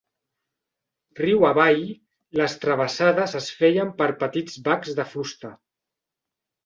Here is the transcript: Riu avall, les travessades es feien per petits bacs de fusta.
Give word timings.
Riu 1.19 1.43
avall, 1.49 1.83
les 2.41 2.57
travessades 2.63 3.37
es 3.43 3.51
feien 3.59 3.93
per 4.01 4.11
petits 4.25 4.57
bacs 4.71 4.99
de 5.01 5.07
fusta. 5.15 5.53